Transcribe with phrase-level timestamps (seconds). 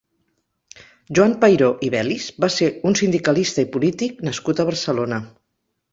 [1.17, 5.25] Joan Peiró i Belis va ser un sindicalista i polític nascut a Barcelona.